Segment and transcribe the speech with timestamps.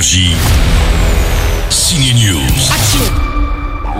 [0.00, 0.32] Énergie.
[1.68, 2.40] Signe News.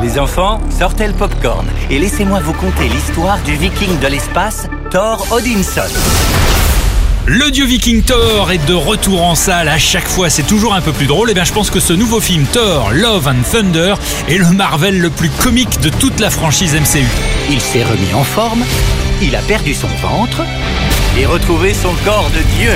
[0.00, 5.26] Les enfants, sortez le popcorn et laissez-moi vous conter l'histoire du viking de l'espace, Thor
[5.30, 5.82] Odinson.
[7.26, 10.80] Le dieu viking Thor est de retour en salle à chaque fois, c'est toujours un
[10.80, 11.30] peu plus drôle.
[11.30, 13.94] Et bien je pense que ce nouveau film Thor, Love and Thunder
[14.26, 17.04] est le Marvel le plus comique de toute la franchise MCU.
[17.50, 18.64] Il s'est remis en forme,
[19.20, 20.40] il a perdu son ventre
[21.18, 22.72] et retrouvé son corps de dieu.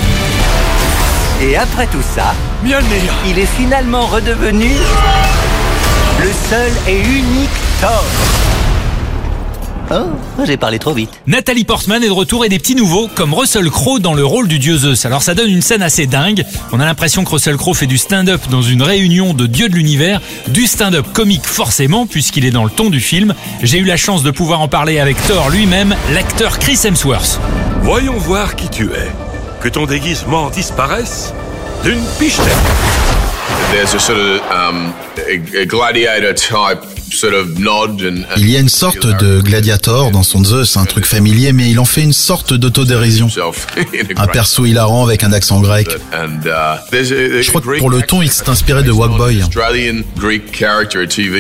[1.42, 2.34] Et après tout ça,
[2.64, 4.70] il est finalement redevenu
[6.20, 8.04] le seul et unique Thor.
[9.90, 11.10] Oh, j'ai parlé trop vite.
[11.26, 14.48] Nathalie Portman est de retour et des petits nouveaux comme Russell Crowe dans le rôle
[14.48, 15.04] du dieu Zeus.
[15.04, 16.44] Alors ça donne une scène assez dingue.
[16.72, 19.74] On a l'impression que Russell Crowe fait du stand-up dans une réunion de dieux de
[19.74, 23.34] l'univers, du stand-up comique forcément puisqu'il est dans le ton du film.
[23.62, 27.38] J'ai eu la chance de pouvoir en parler avec Thor lui-même, l'acteur Chris Hemsworth.
[27.82, 29.33] Voyons voir qui tu es.
[29.64, 31.32] Que ton déguisement disparaisse
[31.82, 32.52] d'une pichenette.
[33.72, 34.92] There's a sort of um,
[35.66, 36.82] gladiator type
[38.04, 41.70] and Il y a une sorte de gladiator dans son Zeus, un truc familier, mais
[41.70, 43.28] il en fait une sorte d'autodérision.
[44.16, 45.88] Un perso hilarant avec un accent grec.
[46.12, 46.48] Uh,
[46.92, 48.92] Je crois que pour le ton, il s'est inspiré de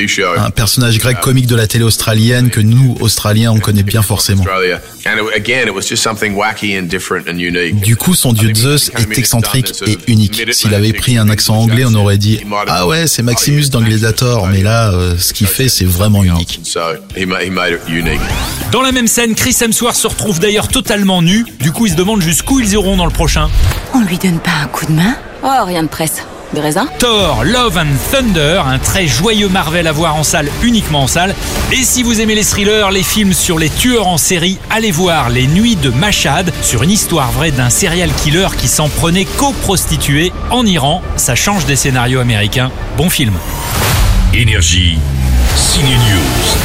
[0.06, 0.22] show.
[0.36, 4.44] Un personnage grec comique de la télé australienne que nous, Australiens, on connaît bien forcément.
[7.72, 10.42] Du coup, son dieu Zeus est excentrique et unique.
[10.52, 14.46] S'il avait pris un accent anglais, on aurait dit Ah ouais, c'est Maximus dans Gladiator,
[14.48, 16.60] mais là, euh, ce qu'il fait, c'est vraiment unique.
[16.64, 16.80] So
[17.16, 18.20] he, ma- he made it unique.
[18.72, 21.46] Dans la même scène, Chris Hemsworth se retrouve d'ailleurs totalement nu.
[21.60, 23.48] Du coup, il se demande jusqu'où ils iront dans le prochain.
[23.94, 26.22] On lui donne pas un coup de main Oh, rien de presse.
[26.52, 31.02] Des raisins Thor, Love and Thunder, un très joyeux Marvel à voir en salle, uniquement
[31.02, 31.34] en salle.
[31.72, 35.30] Et si vous aimez les thrillers, les films sur les tueurs en série, allez voir
[35.30, 39.52] Les Nuits de Mashhad, sur une histoire vraie d'un serial killer qui s'en prenait qu'aux
[39.52, 41.02] prostituées en Iran.
[41.16, 42.70] Ça change des scénarios américains.
[42.96, 43.32] Bon film.
[44.32, 44.98] Énergie.
[45.74, 46.63] Signe News.